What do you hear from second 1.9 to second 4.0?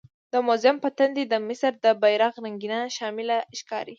بیرغ رنګینه شمله ښکاري.